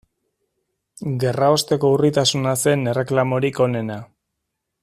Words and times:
Gerraosteko 1.23 1.93
urritasuna 1.97 2.57
zen 2.65 2.93
erreklamorik 2.95 3.65
onena. 3.67 4.03